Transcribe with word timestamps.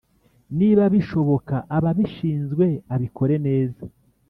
Niba 0.57 0.83
bishoboka 0.93 1.55
ababishinzwe 1.77 2.65
abikore 2.95 3.35
neza 3.47 3.83